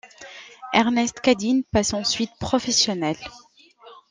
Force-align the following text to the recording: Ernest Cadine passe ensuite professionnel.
Ernest 0.73 1.19
Cadine 1.19 1.63
passe 1.63 1.93
ensuite 1.93 2.31
professionnel. 2.39 3.17